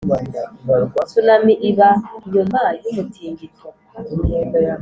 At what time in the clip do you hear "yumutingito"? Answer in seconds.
2.81-3.67